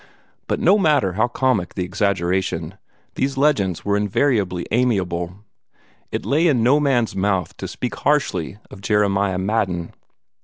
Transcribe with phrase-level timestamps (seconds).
[0.47, 2.73] But no matter how comic the exaggeration,
[3.13, 5.43] these legends were invariably amiable.
[6.11, 9.93] It lay in no man's mouth to speak harshly of Jeremiah Madden.